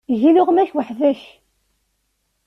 Eg 0.11 0.21
iluɣma-k 0.29 0.71
weḥd-k. 0.75 1.21